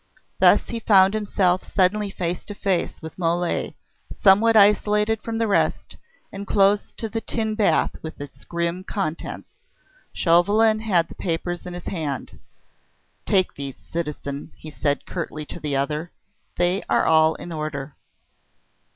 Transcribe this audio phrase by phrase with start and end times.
[0.39, 3.75] Thus he found himself suddenly face to face with Mole,
[4.19, 5.95] somewhat isolated from the rest,
[6.31, 9.51] and close to the tin bath with its grim contents.
[10.11, 12.39] Chauvelin had the papers in his hand.
[13.27, 16.09] "Take these, citizen," he said curtly to the other.
[16.55, 17.95] "They are all in order."